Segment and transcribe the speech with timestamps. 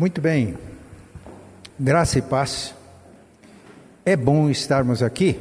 [0.00, 0.56] Muito bem,
[1.78, 2.74] graça e paz.
[4.02, 5.38] É bom estarmos aqui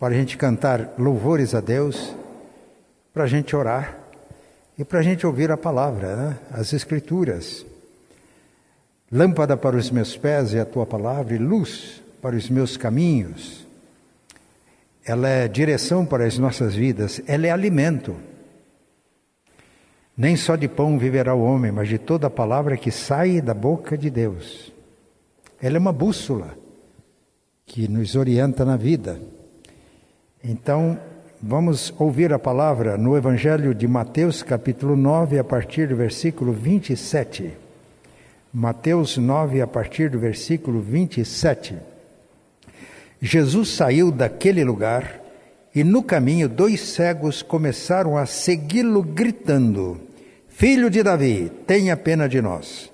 [0.00, 2.14] para a gente cantar louvores a Deus,
[3.12, 3.94] para a gente orar
[4.78, 6.38] e para a gente ouvir a palavra, né?
[6.50, 7.66] as Escrituras.
[9.12, 13.66] Lâmpada para os meus pés é a tua palavra e luz para os meus caminhos.
[15.04, 18.16] Ela é direção para as nossas vidas, ela é alimento.
[20.18, 23.54] Nem só de pão viverá o homem, mas de toda a palavra que sai da
[23.54, 24.72] boca de Deus.
[25.62, 26.58] Ela é uma bússola
[27.64, 29.20] que nos orienta na vida.
[30.42, 30.98] Então,
[31.40, 37.52] vamos ouvir a palavra no Evangelho de Mateus, capítulo 9, a partir do versículo 27.
[38.52, 41.76] Mateus 9, a partir do versículo 27.
[43.22, 45.20] Jesus saiu daquele lugar
[45.72, 50.07] e no caminho dois cegos começaram a segui-lo gritando:
[50.58, 52.90] Filho de Davi, tenha pena de nós.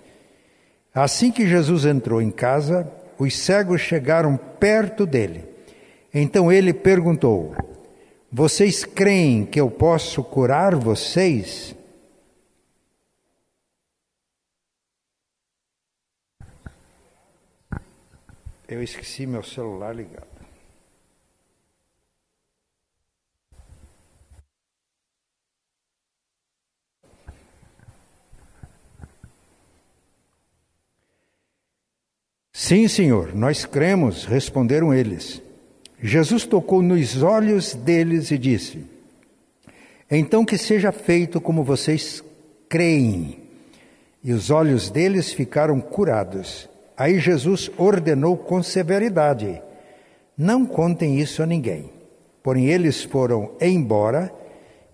[0.95, 2.87] Assim que Jesus entrou em casa,
[3.19, 5.47] os cegos chegaram perto dele.
[6.13, 7.57] Então ele perguntou:
[8.31, 11.75] Vocês creem que eu posso curar vocês?
[18.69, 20.34] Eu esqueci meu celular ligado.
[32.67, 35.43] Sim, senhor, nós cremos, responderam eles.
[36.03, 38.87] Jesus tocou nos olhos deles e disse:
[40.11, 42.25] Então que seja feito como vocês
[42.67, 43.39] creem.
[44.23, 46.67] E os olhos deles ficaram curados.
[46.97, 49.61] Aí Jesus ordenou com severidade:
[50.35, 51.91] Não contem isso a ninguém.
[52.43, 54.33] Porém, eles foram embora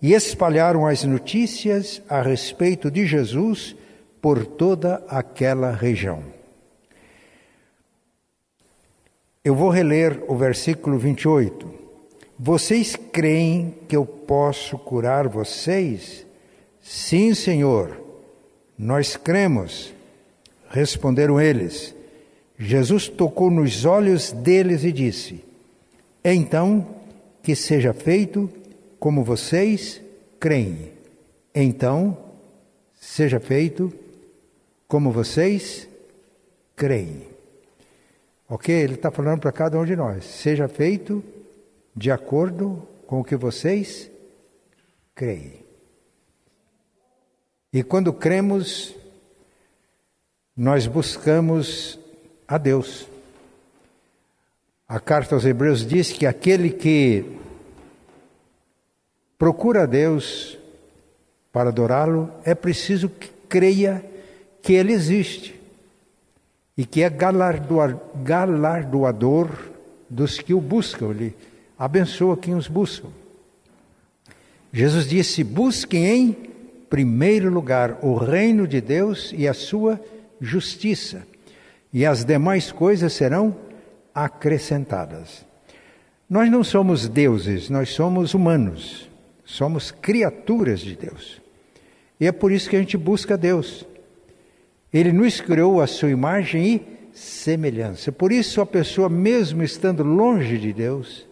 [0.03, 3.77] e espalharam as notícias a respeito de Jesus
[4.21, 6.40] por toda aquela região.
[9.43, 11.73] Eu vou reler o versículo 28.
[12.39, 16.27] Vocês creem que eu posso curar vocês?
[16.83, 17.99] Sim, Senhor,
[18.77, 19.95] nós cremos.
[20.69, 21.95] Responderam eles.
[22.59, 25.43] Jesus tocou nos olhos deles e disse:
[26.23, 26.87] Então,
[27.43, 28.51] que seja feito
[28.99, 30.03] como vocês
[30.39, 30.91] creem.
[31.55, 32.15] Então,
[33.01, 33.91] seja feito
[34.87, 35.89] como vocês
[36.77, 37.30] creem.
[38.51, 38.75] Ok?
[38.75, 40.25] Ele está falando para cada um de nós.
[40.25, 41.23] Seja feito
[41.95, 44.11] de acordo com o que vocês
[45.15, 45.65] creem.
[47.73, 48.93] E quando cremos,
[50.57, 51.97] nós buscamos
[52.49, 53.07] a Deus.
[54.89, 57.39] A carta aos Hebreus diz que aquele que
[59.39, 60.59] procura a Deus
[61.53, 64.05] para adorá-lo, é preciso que creia
[64.61, 65.60] que Ele existe
[66.81, 67.11] e que é
[68.25, 69.51] galardoador
[70.09, 71.11] dos que o buscam.
[71.11, 71.37] Ele
[71.79, 73.07] abençoa quem os busca.
[74.73, 76.35] Jesus disse: busquem em
[76.89, 80.01] primeiro lugar o reino de Deus e a sua
[80.41, 81.27] justiça,
[81.93, 83.55] e as demais coisas serão
[84.15, 85.45] acrescentadas.
[86.31, 89.07] Nós não somos deuses, nós somos humanos,
[89.45, 91.43] somos criaturas de Deus.
[92.19, 93.85] E é por isso que a gente busca Deus.
[94.93, 98.11] Ele nos criou a sua imagem e semelhança.
[98.11, 101.27] Por isso, a pessoa, mesmo estando longe de Deus,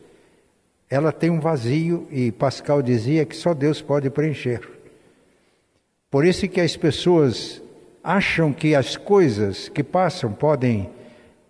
[0.88, 4.60] ela tem um vazio e Pascal dizia que só Deus pode preencher.
[6.10, 7.60] Por isso que as pessoas
[8.02, 10.88] acham que as coisas que passam podem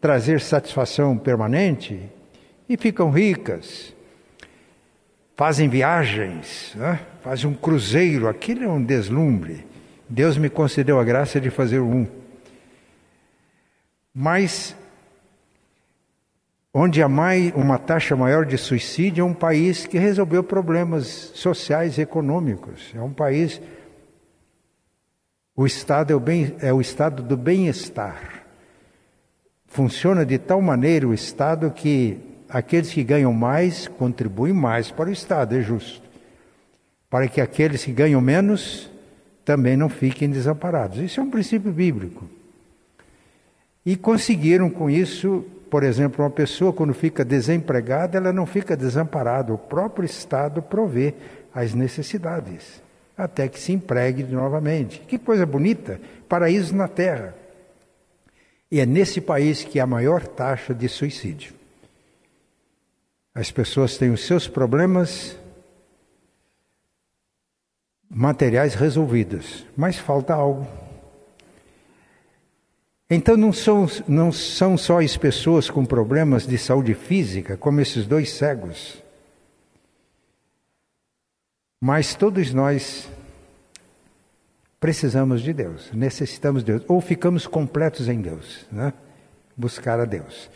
[0.00, 2.00] trazer satisfação permanente
[2.68, 3.94] e ficam ricas,
[5.36, 7.00] fazem viagens, né?
[7.22, 9.67] fazem um cruzeiro, aquilo é um deslumbre.
[10.08, 12.06] Deus me concedeu a graça de fazer um.
[14.14, 14.74] Mas
[16.72, 21.98] onde há mais, uma taxa maior de suicídio é um país que resolveu problemas sociais
[21.98, 22.92] e econômicos.
[22.94, 23.60] É um país.
[25.54, 28.44] O Estado é o, bem, é o estado do bem-estar.
[29.66, 32.18] Funciona de tal maneira o Estado que
[32.48, 36.00] aqueles que ganham mais contribuem mais para o Estado, é justo.
[37.10, 38.88] Para que aqueles que ganham menos
[39.48, 40.98] também não fiquem desamparados.
[40.98, 42.28] Isso é um princípio bíblico.
[43.84, 49.50] E conseguiram com isso, por exemplo, uma pessoa quando fica desempregada, ela não fica desamparada,
[49.50, 51.14] o próprio Estado provê
[51.54, 52.82] as necessidades,
[53.16, 55.00] até que se empregue novamente.
[55.08, 55.98] Que coisa bonita,
[56.28, 57.34] paraíso na terra.
[58.70, 61.54] E é nesse país que há a maior taxa de suicídio.
[63.34, 65.34] As pessoas têm os seus problemas
[68.10, 70.66] materiais resolvidos, mas falta algo.
[73.10, 78.06] Então não são, não são só as pessoas com problemas de saúde física, como esses
[78.06, 79.02] dois cegos,
[81.80, 83.08] mas todos nós
[84.80, 88.92] precisamos de Deus, necessitamos de Deus, ou ficamos completos em Deus, né?
[89.56, 90.50] buscar a Deus.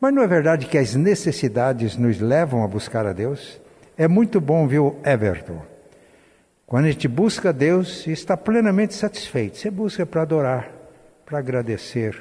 [0.00, 3.58] Mas não é verdade que as necessidades nos levam a buscar a Deus?
[3.96, 5.73] É muito bom, viu, Everton?
[6.66, 10.70] Quando a gente busca Deus está plenamente satisfeito, você busca para adorar,
[11.26, 12.20] para agradecer.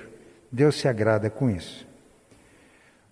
[0.51, 1.85] Deus se agrada com isso.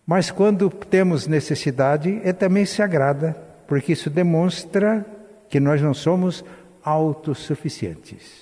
[0.06, 3.36] Mas quando temos necessidade, Ele também se agrada,
[3.68, 5.06] porque isso demonstra
[5.50, 6.44] que nós não somos
[6.84, 8.42] autossuficientes.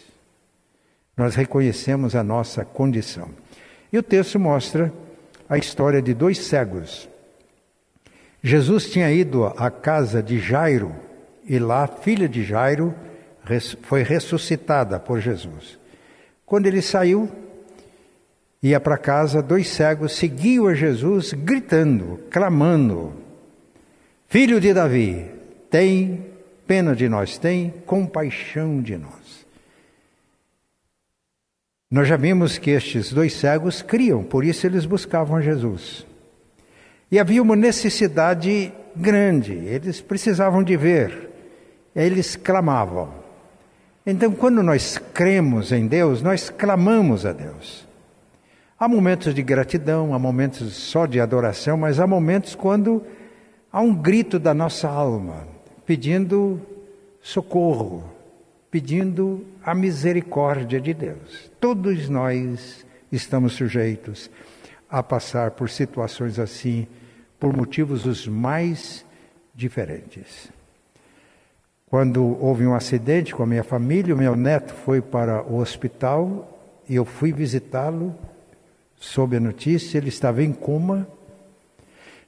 [1.16, 3.30] Nós reconhecemos a nossa condição.
[3.92, 4.92] E o texto mostra
[5.50, 7.08] a história de dois cegos.
[8.42, 10.96] Jesus tinha ido à casa de Jairo
[11.50, 12.94] e lá filha de Jairo
[13.82, 15.80] foi ressuscitada por Jesus.
[16.46, 17.28] Quando ele saiu,
[18.62, 23.14] ia para casa, dois cegos seguiam a Jesus gritando, clamando:
[24.28, 25.26] Filho de Davi,
[25.72, 26.24] tem
[26.68, 29.46] pena de nós, tem compaixão de nós.
[31.90, 36.06] Nós já vimos que estes dois cegos criam, por isso eles buscavam Jesus.
[37.12, 41.30] E havia uma necessidade grande, eles precisavam de ver,
[41.96, 43.10] eles clamavam.
[44.06, 47.88] Então, quando nós cremos em Deus, nós clamamos a Deus.
[48.80, 53.04] Há momentos de gratidão, há momentos só de adoração, mas há momentos quando
[53.72, 55.48] há um grito da nossa alma,
[55.86, 56.60] pedindo
[57.22, 58.04] socorro,
[58.72, 61.52] pedindo a misericórdia de Deus.
[61.60, 64.30] Todos nós estamos sujeitos
[64.90, 66.88] a passar por situações assim,
[67.40, 69.06] por motivos os mais
[69.54, 70.50] diferentes.
[71.90, 76.48] Quando houve um acidente com a minha família, o meu neto foi para o hospital
[76.88, 78.14] e eu fui visitá-lo.
[79.00, 81.08] Soube a notícia, ele estava em coma,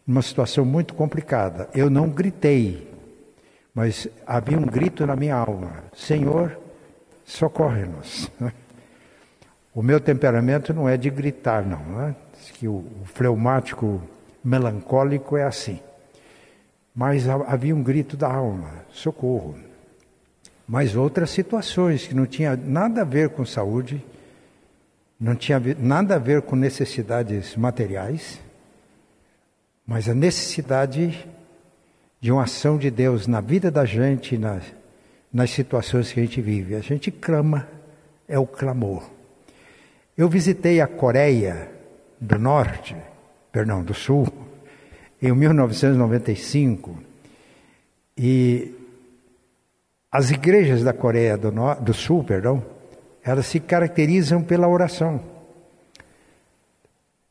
[0.07, 1.69] numa situação muito complicada.
[1.75, 2.89] Eu não gritei,
[3.73, 6.57] mas havia um grito na minha alma: Senhor,
[7.25, 8.31] socorre-nos.
[9.73, 11.79] O meu temperamento não é de gritar, não.
[11.79, 12.15] Né?
[12.55, 14.01] Que o, o fleumático
[14.43, 15.79] melancólico é assim.
[16.95, 19.55] Mas havia um grito da alma: socorro.
[20.67, 24.03] Mas outras situações que não tinha nada a ver com saúde,
[25.19, 28.39] não tinha nada a ver com necessidades materiais,
[29.85, 31.27] mas a necessidade
[32.21, 34.63] de uma ação de Deus na vida da gente, nas,
[35.33, 36.75] nas situações que a gente vive.
[36.75, 37.67] A gente clama,
[38.27, 39.09] é o clamor.
[40.17, 41.69] Eu visitei a Coreia
[42.19, 42.95] do Norte,
[43.51, 44.27] perdão, do Sul,
[45.21, 46.97] em 1995,
[48.17, 48.73] e
[50.11, 52.63] as igrejas da Coreia do, do Sul, perdão,
[53.23, 55.21] elas se caracterizam pela oração.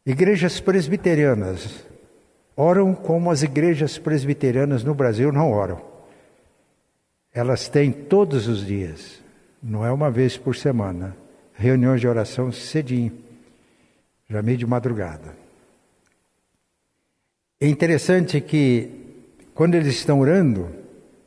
[0.06, 1.84] Igrejas presbiterianas,
[2.56, 5.81] oram como as igrejas presbiterianas no Brasil não oram.
[7.32, 9.20] Elas têm todos os dias,
[9.62, 11.16] não é uma vez por semana,
[11.54, 13.12] reuniões de oração cedinho,
[14.28, 15.50] já meio de madrugada.
[17.62, 18.88] É interessante que
[19.54, 20.66] quando eles estão orando,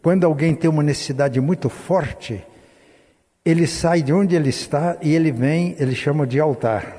[0.01, 2.43] quando alguém tem uma necessidade muito forte,
[3.45, 6.97] ele sai de onde ele está e ele vem, ele chama de altar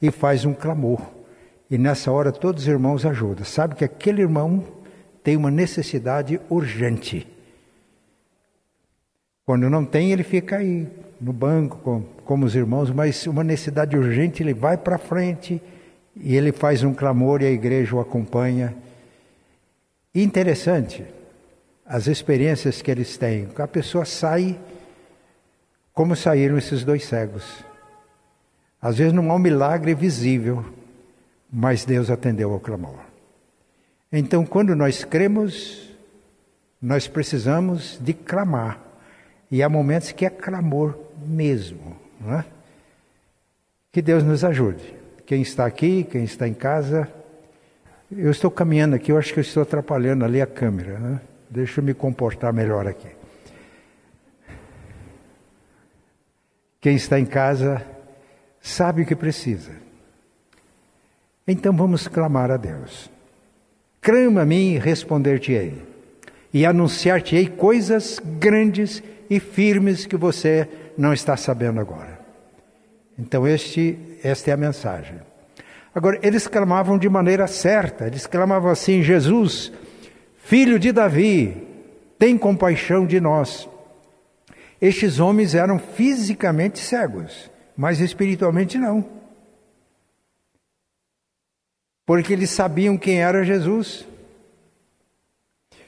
[0.00, 1.00] e faz um clamor.
[1.68, 3.44] E nessa hora todos os irmãos ajudam.
[3.44, 4.62] Sabe que aquele irmão
[5.24, 7.26] tem uma necessidade urgente.
[9.44, 10.86] Quando não tem, ele fica aí
[11.20, 15.60] no banco com, como os irmãos, mas uma necessidade urgente, ele vai para frente
[16.20, 18.74] e ele faz um clamor e a igreja o acompanha.
[20.14, 21.04] Interessante
[21.86, 23.48] as experiências que eles têm.
[23.56, 24.58] A pessoa sai
[25.92, 27.44] como saíram esses dois cegos.
[28.80, 30.64] Às vezes não há um milagre visível,
[31.52, 33.00] mas Deus atendeu ao clamor.
[34.12, 35.90] Então, quando nós cremos,
[36.80, 38.78] nós precisamos de clamar.
[39.50, 40.96] E há momentos que é clamor
[41.26, 41.96] mesmo.
[42.20, 42.44] Não é?
[43.90, 44.97] Que Deus nos ajude.
[45.28, 47.06] Quem está aqui, quem está em casa.
[48.10, 50.98] Eu estou caminhando aqui, eu acho que eu estou atrapalhando ali a câmera.
[50.98, 51.20] Né?
[51.50, 53.08] Deixa eu me comportar melhor aqui.
[56.80, 57.84] Quem está em casa
[58.62, 59.72] sabe o que precisa.
[61.46, 63.10] Então vamos clamar a Deus.
[64.00, 65.74] Clama a mim e responder-te-ei,
[66.54, 70.66] e anunciar-te-ei coisas grandes e firmes que você
[70.96, 72.17] não está sabendo agora.
[73.18, 75.16] Então este, esta é a mensagem.
[75.94, 79.72] Agora, eles clamavam de maneira certa, eles clamavam assim: Jesus,
[80.44, 81.56] filho de Davi,
[82.18, 83.68] tem compaixão de nós.
[84.80, 89.18] Estes homens eram fisicamente cegos, mas espiritualmente não.
[92.08, 94.06] porque eles sabiam quem era Jesus.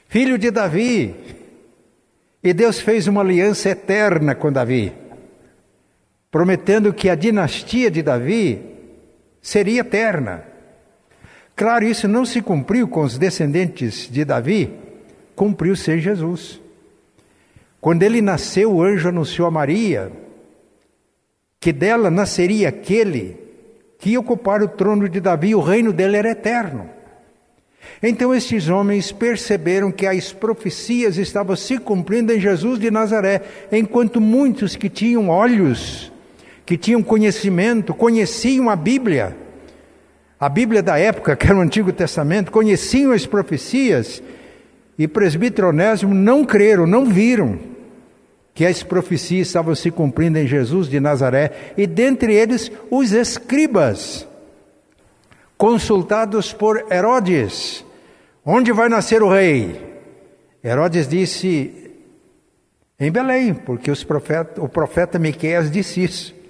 [0.07, 1.15] Filho de Davi.
[2.43, 4.93] E Deus fez uma aliança eterna com Davi,
[6.31, 8.61] prometendo que a dinastia de Davi
[9.41, 10.43] seria eterna.
[11.55, 14.71] Claro, isso não se cumpriu com os descendentes de Davi,
[15.35, 16.59] cumpriu-se em Jesus.
[17.81, 20.11] Quando ele nasceu, o anjo anunciou a Maria
[21.59, 23.37] que dela nasceria aquele
[23.99, 26.89] que ia ocupar o trono de Davi, o reino dele era eterno.
[28.01, 34.19] Então estes homens perceberam que as profecias estavam se cumprindo em Jesus de Nazaré, enquanto
[34.19, 36.10] muitos que tinham olhos,
[36.65, 39.35] que tinham conhecimento, conheciam a Bíblia,
[40.39, 44.21] a Bíblia da época, que era o Antigo Testamento, conheciam as profecias,
[44.97, 47.57] e presbítero Onésimo não creram, não viram
[48.53, 54.27] que as profecias estavam se cumprindo em Jesus de Nazaré, e dentre eles os escribas,
[55.57, 57.85] consultados por Herodes,
[58.45, 59.79] onde vai nascer o rei?
[60.63, 61.91] Herodes disse
[62.99, 66.40] em Belém, porque profeta, o profeta Miqueias disse isso.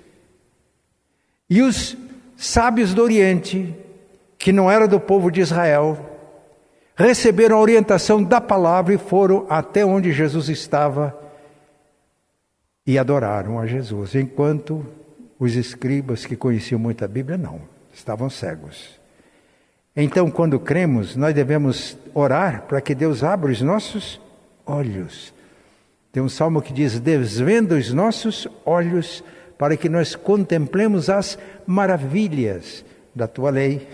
[1.51, 1.97] E os
[2.37, 3.75] sábios do Oriente,
[4.37, 5.99] que não era do povo de Israel,
[6.95, 11.13] receberam a orientação da palavra e foram até onde Jesus estava
[12.87, 14.85] e adoraram a Jesus, enquanto
[15.37, 17.59] os escribas que conheciam muito a Bíblia não,
[17.93, 18.97] estavam cegos.
[19.93, 24.21] Então, quando cremos, nós devemos orar para que Deus abra os nossos
[24.65, 25.33] olhos.
[26.13, 29.21] Tem um salmo que diz: Desvenda os nossos olhos
[29.61, 31.37] para que nós contemplemos as
[31.67, 33.87] maravilhas da tua lei.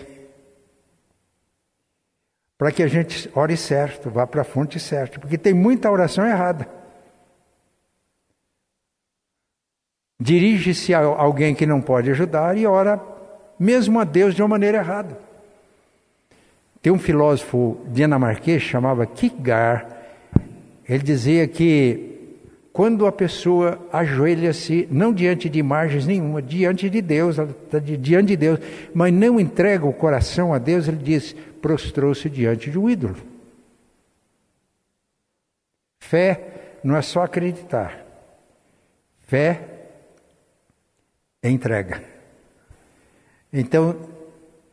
[2.56, 6.26] Para que a gente ore certo, vá para a fonte certa, porque tem muita oração
[6.26, 6.66] errada.
[10.18, 12.98] Dirige-se a alguém que não pode ajudar e ora
[13.60, 15.18] mesmo a Deus de uma maneira errada.
[16.80, 19.84] Tem um filósofo dinamarquês chamava Kierkegaard,
[20.88, 22.17] ele dizia que
[22.78, 27.34] quando a pessoa ajoelha-se, não diante de imagens nenhuma, diante de Deus,
[27.98, 28.60] diante de Deus,
[28.94, 33.16] mas não entrega o coração a Deus, ele diz: prostrou-se diante de um ídolo.
[35.98, 36.40] Fé
[36.84, 38.00] não é só acreditar,
[39.26, 39.60] fé
[41.42, 42.00] é entrega.
[43.52, 43.96] Então,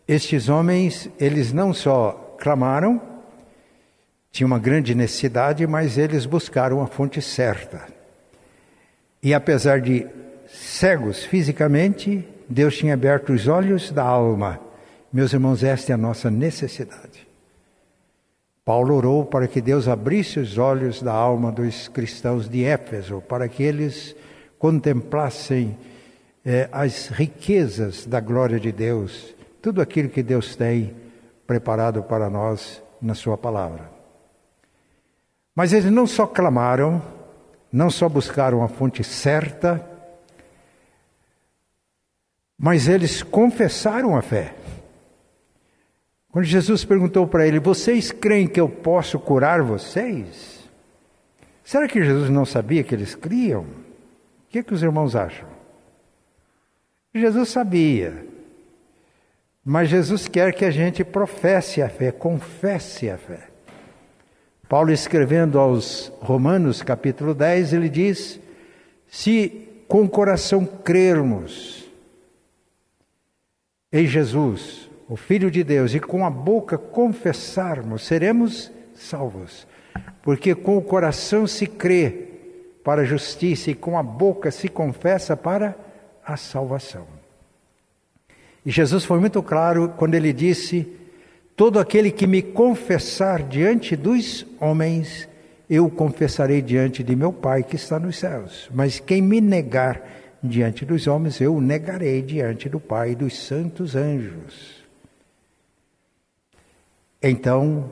[0.07, 3.01] estes homens, eles não só clamaram,
[4.31, 7.94] tinha uma grande necessidade, mas eles buscaram a fonte certa.
[9.25, 10.05] E apesar de
[10.47, 14.59] cegos fisicamente, Deus tinha aberto os olhos da alma.
[15.11, 17.27] Meus irmãos, esta é a nossa necessidade.
[18.63, 23.49] Paulo orou para que Deus abrisse os olhos da alma dos cristãos de Éfeso, para
[23.49, 24.15] que eles
[24.59, 25.75] contemplassem
[26.45, 30.93] eh, as riquezas da glória de Deus tudo aquilo que Deus tem
[31.47, 33.89] preparado para nós na Sua palavra.
[35.55, 37.01] Mas eles não só clamaram,
[37.75, 39.85] não só buscaram a fonte certa,
[42.57, 44.55] mas eles confessaram a fé.
[46.31, 50.63] Quando Jesus perguntou para ele: Vocês creem que eu posso curar vocês?
[51.65, 53.63] Será que Jesus não sabia que eles criam?
[53.63, 53.67] O
[54.51, 55.49] que, que os irmãos acham?
[57.13, 58.25] Jesus sabia.
[59.65, 63.49] Mas Jesus quer que a gente professe a fé, confesse a fé.
[64.67, 68.39] Paulo escrevendo aos Romanos, capítulo 10, ele diz:
[69.07, 71.85] Se com o coração crermos
[73.91, 79.67] em Jesus, o Filho de Deus, e com a boca confessarmos, seremos salvos.
[80.23, 82.29] Porque com o coração se crê
[82.83, 85.75] para a justiça e com a boca se confessa para
[86.25, 87.05] a salvação.
[88.65, 90.91] E Jesus foi muito claro quando ele disse:
[91.55, 95.27] Todo aquele que me confessar diante dos homens,
[95.69, 98.69] eu confessarei diante de meu Pai que está nos céus.
[98.73, 100.01] Mas quem me negar
[100.43, 104.83] diante dos homens, eu o negarei diante do Pai e dos santos anjos.
[107.23, 107.89] Então,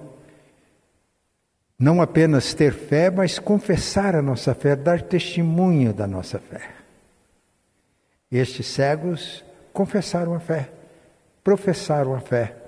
[1.79, 6.69] não apenas ter fé, mas confessar a nossa fé, dar testemunho da nossa fé.
[8.29, 10.69] Estes cegos confessaram a fé,
[11.43, 12.62] professaram a fé.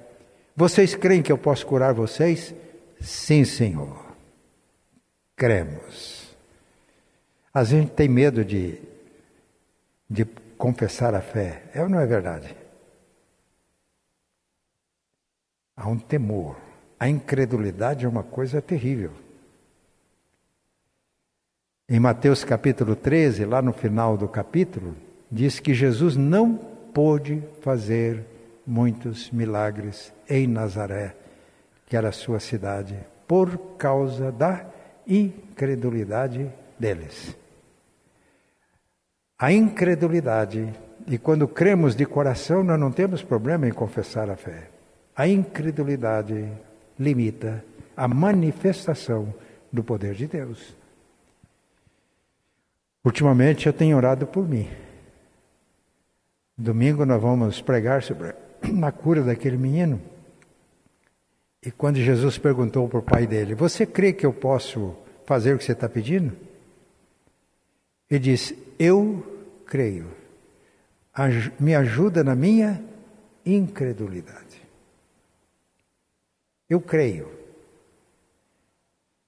[0.56, 2.54] Vocês creem que eu posso curar vocês?
[3.02, 4.06] Sim, Senhor.
[5.36, 6.34] Cremos.
[7.54, 8.80] A gente tem medo de,
[10.10, 10.24] de
[10.58, 11.64] confessar a fé.
[11.74, 12.56] É ou não é verdade?
[15.76, 16.56] Há um temor.
[16.98, 19.12] A incredulidade é uma coisa terrível.
[21.88, 24.96] Em Mateus capítulo 13, lá no final do capítulo,
[25.30, 28.24] diz que Jesus não pôde fazer
[28.66, 31.14] muitos milagres em Nazaré,
[31.88, 34.66] que era sua cidade, por causa da
[35.08, 37.36] incredulidade deles.
[39.38, 40.74] A incredulidade,
[41.08, 44.70] e quando cremos de coração, nós não temos problema em confessar a fé.
[45.16, 46.50] A incredulidade
[47.00, 47.64] limita
[47.96, 49.34] a manifestação
[49.72, 50.74] do poder de Deus.
[53.04, 54.68] Ultimamente eu tenho orado por mim.
[56.58, 58.34] Domingo nós vamos pregar sobre
[58.84, 60.02] a cura daquele menino.
[61.66, 64.96] E quando Jesus perguntou para o pai dele: Você crê que eu posso
[65.26, 66.36] fazer o que você está pedindo?
[68.10, 69.26] Ele disse: Eu
[69.66, 70.06] creio.
[71.60, 72.84] Me ajuda na minha
[73.46, 74.62] incredulidade.
[76.70, 77.30] Eu creio.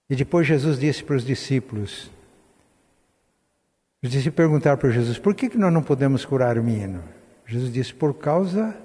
[0.10, 2.10] E depois Jesus disse para os discípulos:
[4.04, 7.04] Os discípulos perguntaram para Jesus: Por que, que nós não podemos curar o menino?
[7.48, 8.76] Jesus disse: Por causa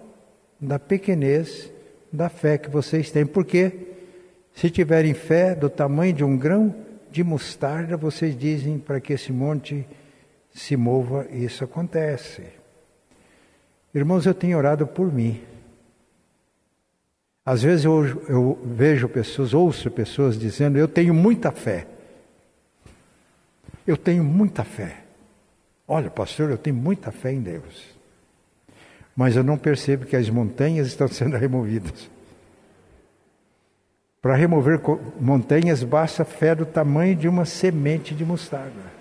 [0.63, 1.69] da pequenez
[2.13, 3.27] da fé que vocês têm.
[3.27, 3.73] Porque
[4.55, 6.73] se tiverem fé do tamanho de um grão
[7.11, 9.85] de mostarda, vocês dizem para que esse monte
[10.55, 12.45] se mova e isso acontece.
[13.93, 15.43] Irmãos, eu tenho orado por mim.
[17.45, 21.87] Às vezes eu, eu vejo pessoas, ouço pessoas dizendo: Eu tenho muita fé.
[23.85, 25.01] Eu tenho muita fé.
[25.89, 27.92] Olha, pastor, eu tenho muita fé em Deus
[29.17, 32.11] mas eu não percebo que as montanhas estão sendo removidas.
[34.21, 34.81] Para remover
[35.21, 38.93] montanhas basta fé do tamanho de uma semente de mostarda.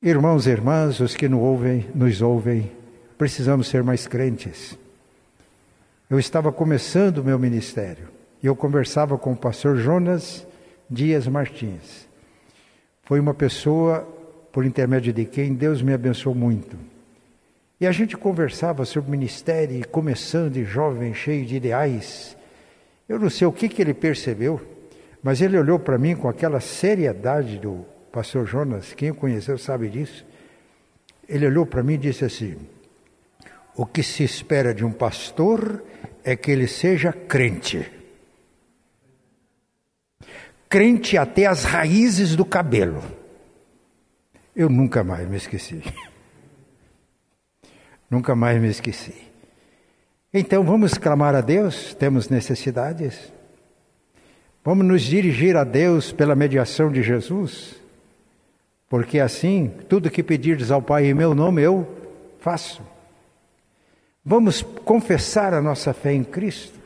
[0.00, 2.70] Irmãos e irmãs, os que nos ouvem, nos ouvem,
[3.18, 4.78] precisamos ser mais crentes.
[6.08, 8.08] Eu estava começando o meu ministério
[8.40, 10.46] e eu conversava com o pastor Jonas
[10.88, 12.06] Dias Martins.
[13.02, 14.06] Foi uma pessoa
[14.58, 16.76] por intermédio de quem Deus me abençoou muito.
[17.80, 22.36] E a gente conversava sobre o ministério, começando jovem, cheio de ideais.
[23.08, 24.60] Eu não sei o que, que ele percebeu,
[25.22, 29.88] mas ele olhou para mim com aquela seriedade do pastor Jonas, quem o conheceu sabe
[29.88, 30.26] disso.
[31.28, 32.56] Ele olhou para mim e disse assim:
[33.76, 35.84] O que se espera de um pastor
[36.24, 37.88] é que ele seja crente.
[40.68, 43.17] Crente até as raízes do cabelo.
[44.58, 45.80] Eu nunca mais me esqueci.
[48.10, 49.14] nunca mais me esqueci.
[50.34, 53.32] Então vamos clamar a Deus, temos necessidades.
[54.64, 57.76] Vamos nos dirigir a Deus pela mediação de Jesus,
[58.88, 61.86] porque assim, tudo que pedirdes ao Pai em meu nome eu
[62.40, 62.82] faço.
[64.24, 66.77] Vamos confessar a nossa fé em Cristo.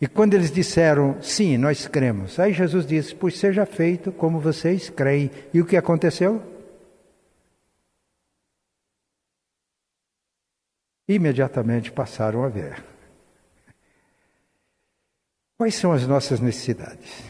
[0.00, 4.88] E quando eles disseram, sim, nós cremos, aí Jesus disse, pois seja feito como vocês
[4.88, 5.30] creem.
[5.52, 6.40] E o que aconteceu?
[11.08, 12.84] Imediatamente passaram a ver.
[15.56, 17.24] Quais são as nossas necessidades?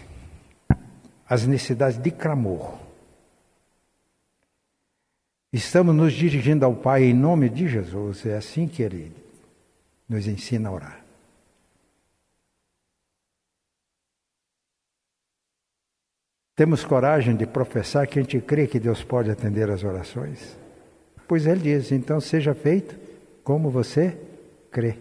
[1.26, 2.78] As necessidades de clamor.
[5.50, 9.11] Estamos nos dirigindo ao Pai em nome de Jesus, é assim que Ele
[10.07, 11.08] nos ensina a orar.
[16.59, 20.57] Temos coragem de professar que a gente crê que Deus pode atender as orações?
[21.29, 22.97] Pois ele diz: então seja feito
[23.44, 24.18] como você
[24.68, 24.97] crê.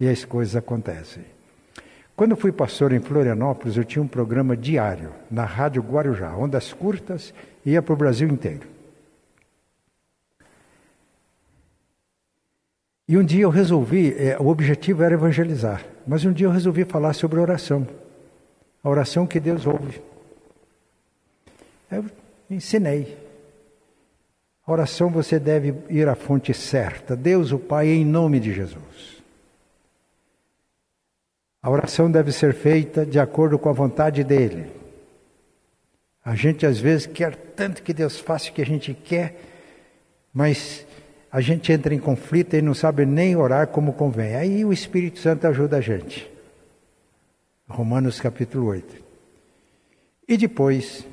[0.00, 1.22] E as coisas acontecem.
[2.16, 7.32] Quando fui pastor em Florianópolis, eu tinha um programa diário na Rádio Guarujá, ondas curtas,
[7.64, 8.66] ia para o Brasil inteiro.
[13.08, 16.84] E um dia eu resolvi, é, o objetivo era evangelizar, mas um dia eu resolvi
[16.84, 17.86] falar sobre oração.
[18.82, 20.00] A oração que Deus ouve.
[21.90, 22.04] Eu
[22.50, 23.16] ensinei.
[24.66, 27.14] A oração você deve ir à fonte certa.
[27.14, 29.22] Deus, o Pai, em nome de Jesus.
[31.62, 34.66] A oração deve ser feita de acordo com a vontade dEle.
[36.24, 39.36] A gente às vezes quer tanto que Deus faça o que a gente quer,
[40.32, 40.86] mas
[41.30, 44.34] a gente entra em conflito e não sabe nem orar como convém.
[44.34, 46.31] Aí o Espírito Santo ajuda a gente.
[47.72, 49.02] Romanos capítulo 8.
[50.28, 51.06] E depois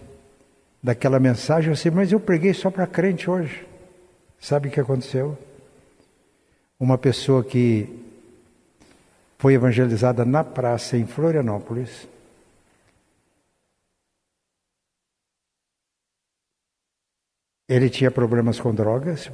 [0.83, 3.65] daquela mensagem, eu disse, mas eu preguei só para crente hoje.
[4.39, 5.37] Sabe o que aconteceu?
[6.79, 7.87] Uma pessoa que
[9.37, 12.07] foi evangelizada na praça em Florianópolis.
[17.67, 19.31] Ele tinha problemas com drogas,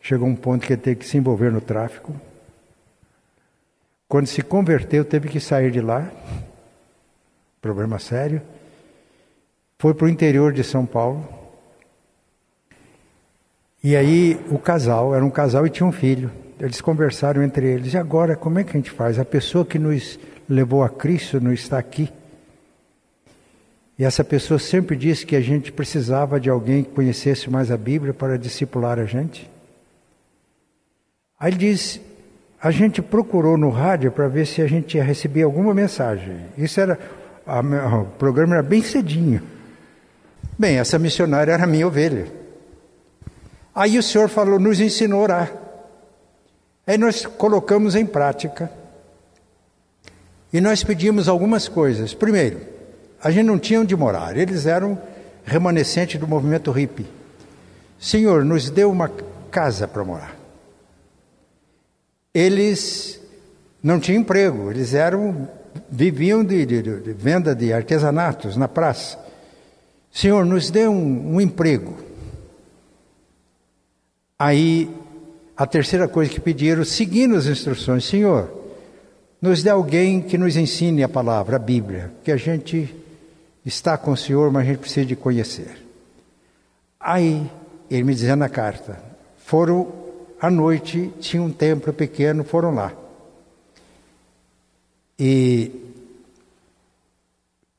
[0.00, 2.14] chegou um ponto que ele teve que se envolver no tráfico.
[4.08, 6.10] Quando se converteu, teve que sair de lá,
[7.60, 8.40] problema sério.
[9.78, 11.26] Foi para o interior de São Paulo.
[13.82, 16.30] E aí o casal, era um casal e tinha um filho.
[16.58, 17.94] Eles conversaram entre eles.
[17.94, 19.18] E agora, como é que a gente faz?
[19.18, 20.18] A pessoa que nos
[20.48, 22.10] levou a Cristo não está aqui.
[23.98, 27.76] E essa pessoa sempre disse que a gente precisava de alguém que conhecesse mais a
[27.76, 29.48] Bíblia para discipular a gente.
[31.38, 32.00] Aí ele diz:
[32.60, 36.36] a gente procurou no rádio para ver se a gente ia receber alguma mensagem.
[36.56, 36.98] Isso era.
[37.48, 37.60] A,
[38.02, 39.42] o programa era bem cedinho.
[40.58, 42.30] Bem, essa missionária era minha ovelha.
[43.74, 45.52] Aí o senhor falou, nos ensinou a orar.
[46.86, 48.70] Aí nós colocamos em prática.
[50.52, 52.14] E nós pedimos algumas coisas.
[52.14, 52.60] Primeiro,
[53.22, 54.36] a gente não tinha onde morar.
[54.36, 55.00] Eles eram
[55.44, 57.06] remanescentes do movimento hippie.
[57.98, 59.10] Senhor, nos deu uma
[59.50, 60.38] casa para morar
[62.38, 63.20] eles
[63.82, 65.48] não tinham emprego, eles eram
[65.90, 69.18] viviam de, de, de venda de artesanatos na praça.
[70.10, 71.96] Senhor, nos dê um, um emprego.
[74.38, 74.90] Aí,
[75.56, 78.50] a terceira coisa que pediram, seguindo as instruções, Senhor,
[79.40, 82.94] nos dê alguém que nos ensine a palavra, a Bíblia, que a gente
[83.64, 85.84] está com o Senhor, mas a gente precisa de conhecer.
[86.98, 87.48] Aí,
[87.90, 89.00] ele me dizia na carta,
[89.38, 89.92] foram
[90.40, 92.92] à noite tinha um templo pequeno, foram lá.
[95.18, 95.72] E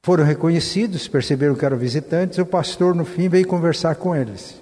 [0.04, 4.60] foram reconhecidos, perceberam que eram visitantes, o pastor no fim veio conversar com eles.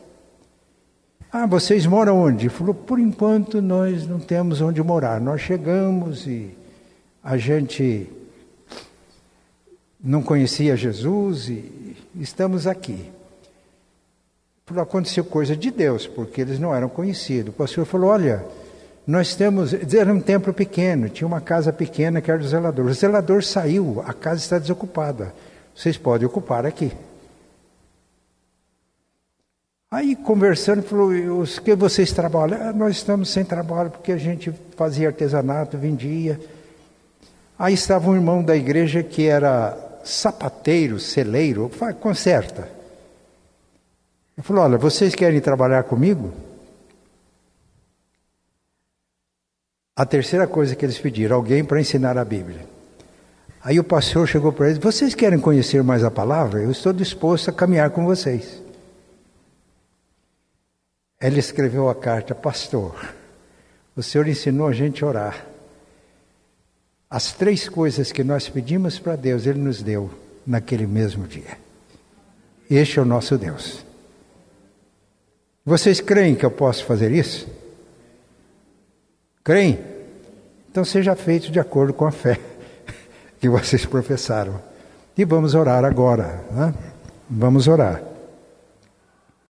[1.32, 2.46] Ah, vocês moram onde?
[2.46, 5.20] Ele falou, por enquanto nós não temos onde morar.
[5.20, 6.56] Nós chegamos e
[7.24, 8.08] a gente
[10.02, 13.12] não conhecia Jesus e estamos aqui
[14.76, 17.54] aconteceu coisa de Deus, porque eles não eram conhecidos.
[17.54, 18.46] O pastor falou: Olha,
[19.08, 19.74] nós temos.
[19.74, 22.86] Era um templo pequeno, tinha uma casa pequena que era do zelador.
[22.88, 25.34] O zelador saiu, a casa está desocupada.
[25.74, 26.92] Vocês podem ocupar aqui.
[29.90, 32.60] Aí conversando, falou: os que vocês trabalham?
[32.62, 36.38] Ah, nós estamos sem trabalho porque a gente fazia artesanato, vendia.
[37.58, 42.68] Aí estava um irmão da igreja que era sapateiro, celeiro, conserta.
[44.38, 46.34] Ele falou: Olha, vocês querem trabalhar comigo?
[49.98, 52.64] A terceira coisa que eles pediram, alguém para ensinar a Bíblia.
[53.64, 56.62] Aí o pastor chegou para eles: Vocês querem conhecer mais a palavra?
[56.62, 58.62] Eu estou disposto a caminhar com vocês.
[61.20, 63.12] Ele escreveu a carta: Pastor,
[63.96, 65.48] o Senhor ensinou a gente a orar.
[67.10, 70.12] As três coisas que nós pedimos para Deus, Ele nos deu
[70.46, 71.58] naquele mesmo dia.
[72.70, 73.84] Este é o nosso Deus.
[75.66, 77.48] Vocês creem que eu posso fazer isso?
[79.48, 79.80] Creem?
[80.70, 82.38] Então seja feito de acordo com a fé
[83.40, 84.60] que vocês professaram.
[85.18, 86.42] E vamos orar agora.
[86.52, 86.74] Né?
[87.30, 88.02] Vamos orar.